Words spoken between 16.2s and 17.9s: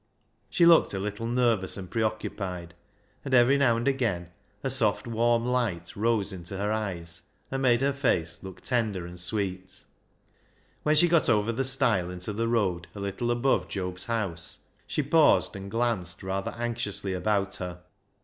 rather anxiously about her.